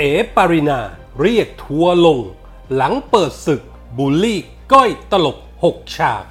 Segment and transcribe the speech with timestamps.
[0.00, 0.04] เอ
[0.36, 0.80] ปารินา
[1.20, 2.18] เรียกทัวร์ลง
[2.74, 3.62] หลังเปิดศึก
[3.96, 4.40] บูลลี่
[4.72, 6.24] ก้อยตลกหกฉาก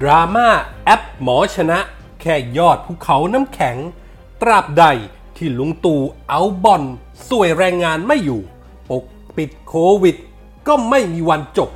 [0.00, 0.48] ดราม่า
[0.84, 1.78] แอปหมอชนะ
[2.20, 3.76] แค่ยอดภูเขาน้ำแข็ง
[4.42, 4.84] ตราบใด
[5.36, 6.82] ที่ลุงตู่เอาบอล
[7.28, 8.40] สวยแรงงานไม่อยู่
[8.90, 9.04] ปก
[9.36, 10.16] ปิดโควิด
[10.66, 11.70] ก็ไม่มีวันจบ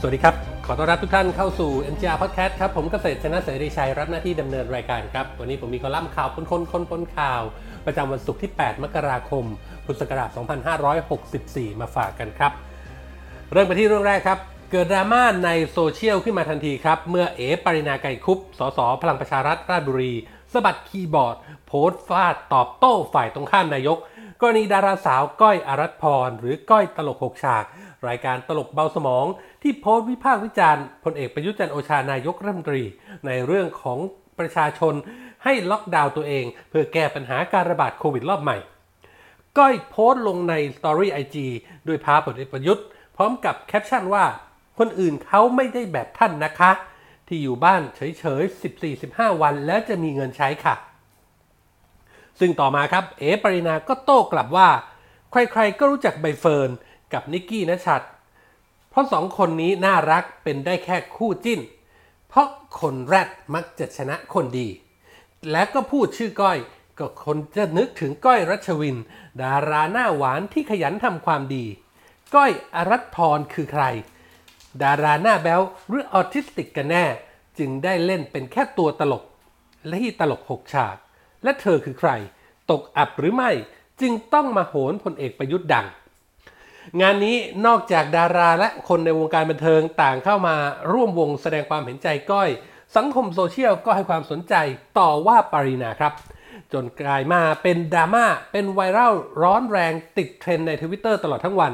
[0.00, 0.34] สวัสดีครับ
[0.66, 7.42] ขอต้อนรับทุกท่านเข้าสู่ NGR Podcast ครับ ผมเกษตรชนะเสรีชัยรับหน้าที่ดำเนินรายการครับ วันนี้ผมมีคอลัมน์ข่าวคนคนคนคนข่าว
[7.86, 9.44] ประจำวันศุกร์ที่ 8 มกราคม
[9.84, 10.30] พุทธศักราช
[11.04, 12.52] 2564 มาฝากกันครับ
[13.52, 14.38] เริ่มไปที่เรื่องแรกครับ
[14.70, 20.12] เกิดดราม่าในโซเชียลขึ้นมาทันทีครับ เมื่อเอ๋ปรินาไกรคุป สส พลังประชารัฐราชบุรี
[20.52, 21.36] สะบัดคีย์บอร์ด
[21.66, 23.98] โพสต์ฟาดตอบโต้ฝ่ายตรงข้ามนายก
[24.40, 27.64] กรณีดาราสาวก้อยอารัตพรหรือก้อยตลกหกฉาก
[28.08, 29.26] รายการตลกเบาสมอง
[29.62, 32.82] ที่โพสต์วิพากษ์วิจารณ์พลเอกประยุทธ์จันทร์โอชานายกรัฐมนตรี
[33.26, 33.98] ในเรื่องของ
[34.38, 34.94] ประชาชน
[35.44, 38.56] ให้ล็อกดาวน์ตัวเอง เพื่อแก้ปัญหาการระบาดโควิดรอบใหม่
[39.58, 41.46] ก้อยโพสต์ลงในสตอรี่ไอจี
[41.88, 42.84] ด้วยภาพพลเอกประยุทธ์
[43.16, 44.24] พร้อมกับแคปชั่นว่า
[44.78, 46.70] คนอื่นเขาไม่ได้แบบท่านนะคะ
[47.28, 48.60] ที่อยู่บ้านเฉยๆ
[48.92, 50.74] 14-15 วันแล้วจะมีเงินใช้ค่ะ
[52.40, 54.68] ซึ่งต่อมาครับ เอ๋ปารีณาก็โต้กลับว่า
[55.30, 56.70] ใครๆก็รู้จักใบเฟิร์น
[57.12, 58.02] กับนิกกี้นชัด
[58.90, 61.60] เพราะสองคนนี้น่ารักเป็นได้แค่คู่จิ้น
[62.28, 62.48] เพราะ
[62.80, 64.68] คนแรดมักจะชนะคนดี
[65.50, 66.58] และก็พูดชื่อก้อย
[66.98, 68.96] ก็คนจะนึกถึงก้อยรัชวิน
[69.42, 71.64] ดาราหน้าหวานที่ขยันทำความดี
[72.34, 73.84] ก้อยอรัตพรคือใคร
[74.82, 77.04] ดาราหน้าแบ๊วหรือออทิสติกกันแน่
[77.58, 79.24] จึงได้เล่นเป็นแค่ตัวตลก
[79.86, 80.96] และที่ตลกหกฉาก
[81.42, 82.10] และเธอคือใคร
[82.70, 83.50] ตกอับหรือไม่
[84.00, 85.86] จึงต้องมาโหนพลเอกประยุทธ์ดัง
[87.00, 90.56] งานนี้นอกจากดาราและคนในวงการบันเทิงต่างเข้ามา
[90.92, 92.48] ร่วมวงแสดงความเห็นใจก้อย
[92.96, 94.54] สังคมโซเชียลก็ให้ความสนใจ
[94.98, 96.12] ต่อว่าปารีณาครับ
[96.72, 101.72] จนกลายมาเป็นดราม่าเป็นไวรัลร้อนแรงติดเทรนด์ในทวิตเตอร์ตลอดทั้งวัน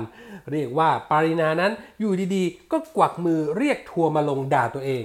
[0.53, 5.05] เรียกว่าปารีณานั้นอยู่ดีๆ ก็กวักมือเรียกทัวร์มาลงด่าตัวเอง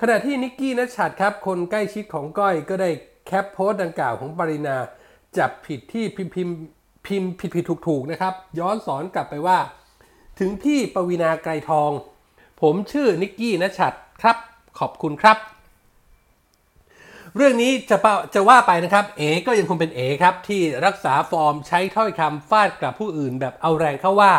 [0.00, 2.90] ขณะที่นิกกี้นัชชัดครับ คนใกล้ชิดของก้อยก็ได้
[3.26, 4.76] แคปโพสต์ดังกล่าวของปรินา
[5.38, 6.58] จับผิดที่พิมพ์
[7.08, 9.58] พิมพ์ผิดผิดถูกถูกนะครับ ย้อนสอนกลับไปว่า
[10.38, 11.90] ถึงพี่ปวีนาไกรทอง
[12.60, 13.92] ผมชื่อนิกกี้นัชชัด
[14.22, 14.36] ครับ
[14.78, 15.38] ขอบคุณครับ
[17.36, 17.96] เรื่องนี้จะ
[18.34, 24.34] จะว่าไปนะครับ เอ๋ก็ยังคงเป็นเอ๋ครับ ที่รักษาฟอร์มใช้ถ้อยคำฟาดกลับผู้อื่นแบบเอาแรงเข้าว่า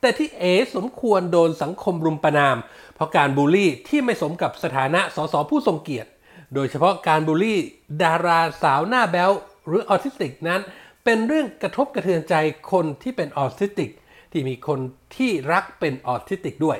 [0.00, 2.56] แต่ที่เอ๋สมควรโดนสังคมรุมประนาม
[2.94, 6.10] เพราะการบูลลี่ที่ไม่สมกับสถานะสสผู้ทรงเกียรติ
[6.54, 7.58] โดยเฉพาะการบูลลี่
[8.02, 9.30] ดาราสาวหน้าแบ๊ว
[9.66, 10.60] หรือออทิสติกนั้น
[11.04, 12.34] เป็นเรื่องกระทบกระเทือนใจ
[12.72, 13.90] คนที่เป็นออทิสติก
[14.32, 14.80] ที่มีคน
[15.16, 16.78] ที่รักเป็นออทิสติกด้วย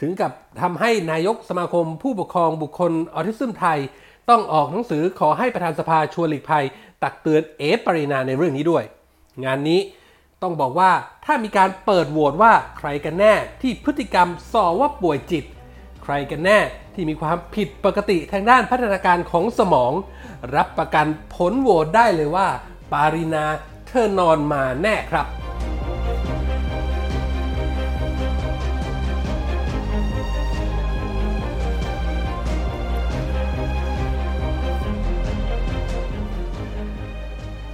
[0.00, 3.78] ถึงกับทำให้นายกสมาคมผู้ปกครองบุคคลออทิซึมไทย
[4.30, 6.64] ต้องออกหนังสือขอให้ประธานสภาชวนหลีกภัย
[7.02, 8.84] ตักเตือนเอ๋ปารีณาในเรื่องนี้ด้วย
[9.44, 9.80] งานนี้
[10.42, 10.90] ต้องบอกว่า
[11.24, 15.44] ถ้ามีการเปิดโหวตว่าใครกันแน่ที่พฤติกรรมส่อว่าป่วยจิต
[16.02, 16.58] ใครกันแน่
[16.94, 19.92] ที่มีความผิดปกติทางด้านพัฒนาการของสมอง
[20.56, 22.48] รับประกันผลโหวตได้เลยว่า
[22.92, 23.44] ปารินา
[23.86, 25.26] เธอนอนมาแน่ครับ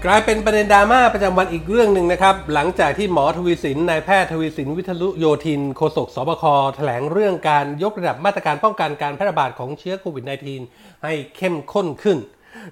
[0.09, 6.45] กลายเป็นประเด็นดราม่าประจำวันอีกเรื่องหนึ่งนะครับ หลังจากที่หมอทวีสินนายแพทย์ทวีสินวิทยุโยธินโฆษกสบค
[6.77, 10.25] แถลงเรื่องการยกระดับมาตรการป้องกันการแพร่ระบาดของเชื้อโควิด
[10.65, 12.19] -19 ให้เข้มข้นขึ้น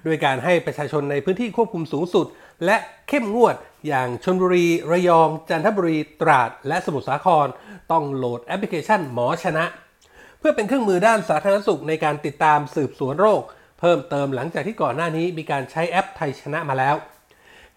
[0.05, 2.25] ด้วยการให้ประชาชนในพื้นที่ควบคุมสูงสุด
[2.65, 2.77] และ
[3.09, 3.55] เข้มงวด
[3.87, 7.47] อย่างชลบุรี ระยอง จันทบุรี ตราด และสมุทรสาคร
[7.91, 9.65] ต้องโหลดแอปพลิเคชันหมอชนะ
[10.39, 13.41] เพื่อเป็นเครื่องมือด้านสาธารณสุขในการติดตามสืบสวนโรค
[13.79, 16.95] เพิ่มเติมหลังจากที่ก่อนหน้านี้มีการใช้แอปไทยชนะมาแล้ว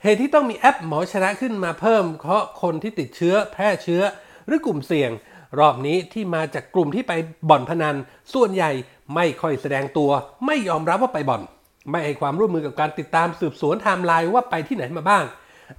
[0.03, 4.03] เหตุที่ต้องมีแอปหมอชนะขึ้นมาเพิ่ม เพราะคนที่ติดเชื้อแพร่เชื้อ
[4.47, 5.11] หรือกลุ่มเสี่ยง
[5.59, 7.13] รอบนี้ที่มาจากกลุ่มที่ไป
[7.49, 7.97] บ่อนพนัน
[8.35, 8.71] ส่วนใหญ่
[9.15, 10.11] ไม่ค่อยแสดงตัว
[10.47, 11.43] ไม่ยอมรับว่าไปบ่อน
[11.91, 15.25] ไม่ให้ความร่วมมือกับการติดตามสืบสวนไทม์ไลน์ว่าไปที่ไหนมาบ้าง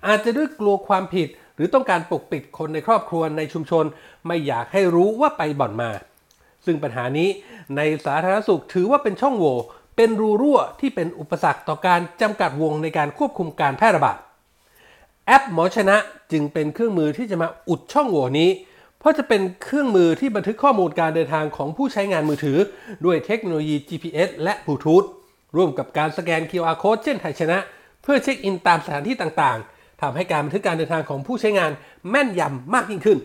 [0.07, 3.85] อาจจะด้วยกลัวความผิด หรือต้องการปกปิดคนในครอบครัวในชุมชน
[4.27, 5.89] ไม่อยากให้รู้ว่าไปบ่อนมา
[6.65, 7.29] ซึ่งปัญหานี้
[7.75, 9.55] ในสาธารณสุขถือว่าเป็นช่องโหว่
[9.95, 14.17] เป็นรูรั่วที่เป็นอุปสรรคต่อการจำกัดวงในการควบคุมการแพร่ระบาด
[15.25, 15.97] แอปหมอชนะ
[16.31, 18.49] จึงเป็นเครื่องมือที่จะมาอุดช่องโหว่นี้
[18.99, 22.57] เพราะจะเป็นเครื่องมือที่บันทึกข้อมูลการเดินทางของผู้ใช้งานมือถือ
[23.05, 25.03] ด้วยเทคโนโลยี GPS และบลูทูธ
[25.55, 27.57] ร่วมกับการสแกน QR code เช่นไทยชนะ
[28.03, 31.71] เพื่อเช็คอินตามสถานที่ต่างๆทำให้การบันทึกการเดินทางของผู้ใช้งาน
[32.09, 33.17] แม่นยำมากยิ่งขึ้น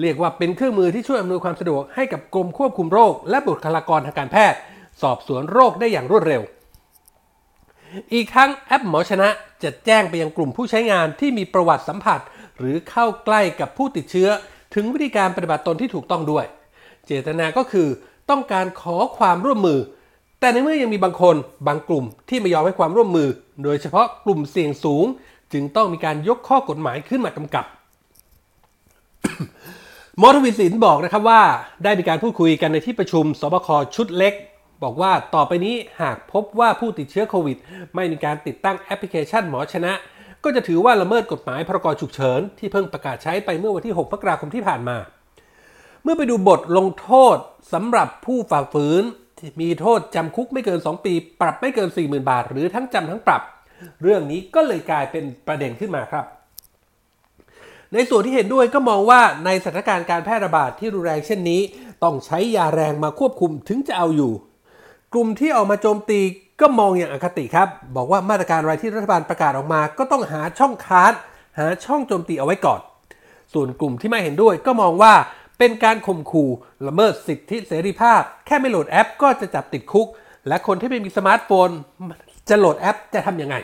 [0.00, 4.58] เรียกว่าเป็นเครื่องมือที่ช่วยอำนวยความสะดวกให้กับกรมควบคุมโรค และบุคลากรทางการแพทย์
[5.02, 6.42] สอบสวนโรคได้อย่างรวดเร็ว
[8.12, 9.28] อีกทั้งแอปหมอชนะ
[9.62, 12.20] จะแจ้งไปยังกลุ่มผู้ใช้งานที่มีประวัติสัมผัส
[12.58, 14.28] หรือเข้าใกล้กับผู้ติดเชื้อ
[14.74, 16.44] ถึงวิธีการปฏิบัติตนที่ถูกต้องด้วย
[17.06, 17.88] เจตนาก็คือ
[18.30, 19.80] ต้องการขอความร่วมมือ
[20.40, 21.36] แต่ในเมื่อยังมีบางคน
[21.66, 23.28] บางกลุ่มที่ไม่ยอมให้ความร่วมมือ
[23.64, 25.04] โดยเฉพาะกลุ่มเสี่ยงสูง
[25.52, 27.64] จึงต้องมีการยกข้อกฎหมายขึ้นมากำกับ
[30.20, 31.42] มอทวิสินบอกนะครับว่า
[31.84, 34.34] ได้มีการพูดคุยกันในที่ประชุมสบคชุดเล็ก
[34.82, 37.56] บอกว่าต่อไปนี้หากพบว่าผู้ติดเชื้อโควิด
[37.94, 39.92] ไม่มีการติดตั้งแอปพลิเคชันหมอชนะ
[40.44, 44.96] ก็จะถือว่าละเมิดกฎหมายพรกฉุกเฉิน ที่เพิ่งประกาศใช้ไปเมื่อวันที่ 6 มกราคมที่ผ่านมา
[46.02, 47.36] เมื่อไปดูบทลงโทษ
[47.72, 49.02] สำหรับผู้ฝ่าฝืน
[49.60, 53.42] มีโทษจำคุกไม่เกิน 2 ปี ปรับไม่เกิน 40,000 บาท หรือทั้งจำทั้งปรับ
[54.02, 56.24] เรื่องนี้ก็เลยกลายเป็นประเด็นขึ้นมาครับ
[57.92, 61.60] ในส่วนที่เห็นด้วยก็มองว่าในสถานการณ์การแพร่ระบาดที่รุนแรงเช่นนี้
[62.04, 64.32] ต้องใช้ยาแรงมาควบคุมถึงจะเอาอยู่
[65.12, 66.20] กลุ่มที่ออกมาโจมตี
[66.60, 71.12] ก็มองอย่างอคติครับ บอกว่ามาตรการอะไรที่รัฐบาลประกาศออกมา ก็ต้องหาช่องค้าน
[71.58, 72.80] หาช่องโจมตีเอาไว้ก่อน
[73.52, 75.12] ส่วนกลุ่มที่ไม่เห็นด้วยก็มองว่า
[75.58, 76.50] เป็นการข่มขู่
[76.86, 80.08] ละเมิดสิทธิเสรีภาพ แค่ไม่โหลดแอปก็จะจับติดคุก
[80.48, 81.70] และคนที่ไม่มีสมาร์ทโฟน
[82.48, 83.56] จะโหลดแอปจะทำยังไง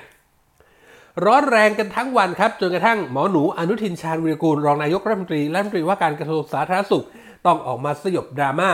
[1.24, 7.04] ร้อนแรงกันทั้งวันครับ จนกระทั่งหมอหนูอนุทินชาญวีรกูลรองนายกรัฐมนตรีรัฐมนตรีว่าการกระทรวงสาธารณสุข
[7.46, 8.70] ต้องออกมาสยบดราม่า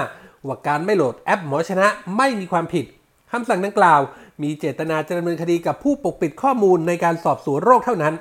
[0.47, 2.85] ว่าการไม่โหลดแอปหมอชนะไม่มีความผิด
[3.33, 4.01] คำสั่งดังกล่าว
[4.43, 8.15] มีเจตนาจะดำเนินคดีกับผู้ปกปิดข้อมูลในการสอบสวนโรคเท่านั้น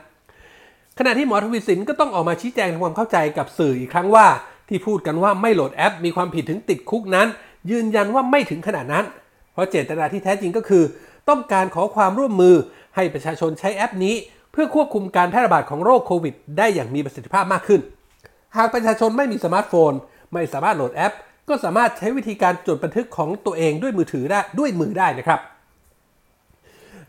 [0.99, 4.27] ขณะที่หมอทวีศิลป์ก็ต้องออกมาชี้แจงทำความเข้าใจกับสื่ออีกครั้งว่า
[4.69, 7.27] ที่พูดกันว่าไม่โหลดแอป มีความผิดถึงติดคุกนั้น
[7.69, 9.05] ยืนยันว่าไม่ถึงขนาดนั้น
[9.53, 10.83] เพราะเจตนาที่แท้จริงก็คือ
[11.29, 12.55] ต้องการขอความร่วมมือ
[12.95, 14.15] ให้ประชาชนใช้แอปนี้
[14.51, 17.81] เพื่อควบคุมการแพร่ระบาดของโรคโควิด ได้อย่างมีประสิทธิภาพมากขึ้น
[18.55, 19.91] หากประชาชนไม่มีสมาร์ทโฟน
[20.33, 21.13] ไม่สามารถโหลดแอป
[21.49, 25.39] ก็สามารถใช้วิธีการจดบันทึกของตัวเองด้วยมือถือได้ด้วยมือได้นะครับ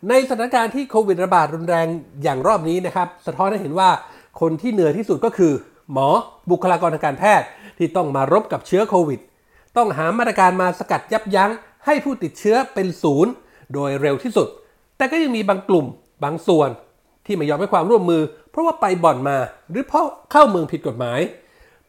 [0.09, 1.87] ในสถานการณ์ที่โควิดระบาดรุนแรง
[2.23, 3.91] อย่างรอบนี้นะครับ สะท้อนให้เห็นว่า
[4.41, 5.53] คนที่เหนื่อยที่สุดก็คือ
[5.93, 6.09] หมอ
[6.51, 7.47] บุคลากรทางการแพทย์
[7.79, 9.21] ที่ต้องมารบกับเชื้อโควิด
[9.77, 11.51] ต้องหามาตรการมาสกัดยับยั้ง
[11.87, 13.33] ให้ผู้ติดเชื้อเป็นศูนย์
[13.73, 14.49] โดยเร็วที่สุด
[14.97, 15.87] แต่ก็ยังมีบางกลุ่ม
[16.25, 16.71] บางส่วน
[17.27, 19.39] ที่ไม่ยอมให้ความร่วมมือ เพราะว่าไปบ่อนมา
[19.71, 21.21] หรือเพราะเข้าเมืองผิดกฎหมาย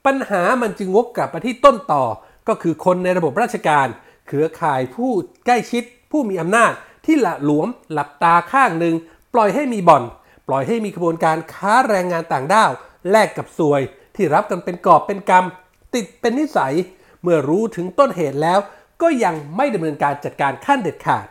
[0.05, 2.03] ปัญหามันจึงวกกลับมาที่ต้นต่อ
[2.47, 3.87] ก็คือคนในระบบราชการ
[4.27, 5.11] เครือข่ายผู้
[5.45, 6.71] ใกล้ชิด ผู้มีอำนาจ
[7.05, 8.95] ที่ละหลวม หลับตาข้างหนึ่ง
[9.33, 10.03] ปล่อยให้มีบ่อน
[10.47, 12.71] ปล่อยให้มีกระบวนการค้าแรงงานต่างด้าว
[13.11, 13.81] แลกกับสวย
[14.15, 16.73] ที่รับกันเป็นกอบเป็นกำติดเป็นนิสัย
[17.21, 18.59] เมื่อรู้ถึงต้นเหตุแล้ว
[19.01, 21.27] ก็ยังไม่ดำเนินการจัดการขั้นเด็ดขาด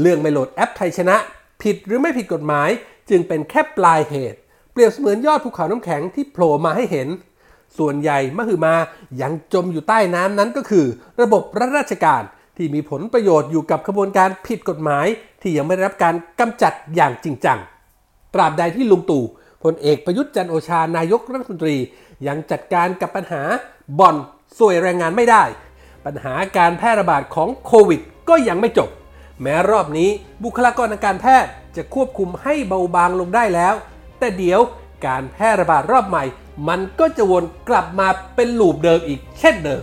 [0.00, 1.16] เรื่องไม่โหลดแอปไทยชนะ
[1.62, 2.68] ผิดหรือไม่ผิดกฎหมาย
[3.10, 4.38] จึงเป็นแค่ปลายเหตุ
[4.72, 7.08] เปรียบเสมือนยอดภูเขาน้ำแข็งที่โผล่มาให้เห็น
[7.78, 8.74] ส่วนใหญ่มหึมา
[9.22, 10.86] ยังจมอยู่ใต้น้ำนั้นก็คือ
[11.20, 12.22] ระบบรัฐราชการ
[12.56, 15.06] ที่มีผลประโยชน์อยู่กับขบวนการผิดกฎหมาย
[15.42, 17.58] ที่ยังไม่ได้รับการกำจัดอย่างจริงจัง
[18.34, 19.24] ตราบใดที่ลุงตู่
[19.62, 21.76] พลเอกประยุทธ์จันโอชานายกรัฐมนตรี
[22.26, 23.42] ยังจัดการกับปัญหา
[23.98, 24.16] บ่อน
[24.58, 25.44] สวยแรงงานไม่ได้
[26.04, 28.90] ปัญหาการแพร่ระบาดของโควิด ก็ยังไม่จบ
[29.42, 30.08] แม้รอบนี้
[30.44, 33.74] บุคลากรทางการแพทย์จะควบคุมให้เบาบางลงได้แล้ว
[34.18, 34.60] แต่เดี๋ยว
[35.06, 36.24] การแพร่ระบาดรอบใหม่
[36.68, 39.76] มันก็จะวนกลับมาเป็นลูปเดิมอีกเช่นเดิ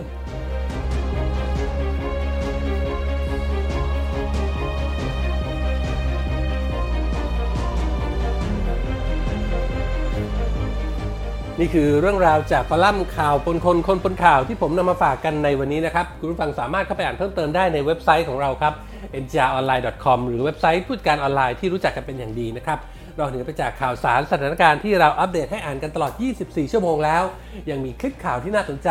[11.64, 18.74] นี่คือเรื่องราวจากคอลัมน์ข่าวปนคนคนปนข่าวที่ผมนำมาฝากกันในวันนี้นะครับ คุณผู้ฟังสามารถเข้าไปอ่านเพิ่มเติมได้ในเว็บไซต์ของเราครับ
[19.22, 22.78] njronline.com หรือเว็บไซต์ผู้จัดการออนไลน์ที่รู้จักกันเป็นอย่างดีนะครับ
[23.18, 27.22] นอกเหนือไปจากข่าวสารสถานการณ์ที่เราอัปเดตให้อ่านกันตลอด 24 ชั่วโมงแล้ว
[27.70, 28.88] ยังมีคลิปข่าวที่น่าสนใจ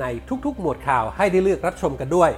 [0.00, 0.04] ใน
[0.46, 2.30] ทุกๆ หมวดข่าวให้ได้เลือกรับชมกันด้วย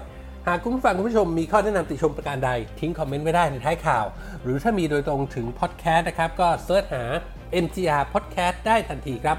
[0.47, 4.04] หากคุณผู้ฟังคุณผู้ชมมีข้อแนะนำติชมประการใด ทิ้งคอมเมนต์ไว้ได้ในท้ายข่าว
[4.42, 7.04] หรือถ้ามีโดยตรงถึงพอดแคสต์นะครับก็ search หา
[7.64, 9.38] MGR Podcast ได้ทันทีครับ